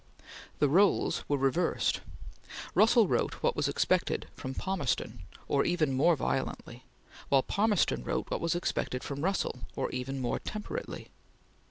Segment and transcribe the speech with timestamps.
[0.57, 2.01] The roles were reversed.
[2.73, 6.85] Russell wrote what was expected from Palmerston, or even more violently;
[7.29, 11.09] while Palmerston wrote what was expected from Russell, or even more temperately.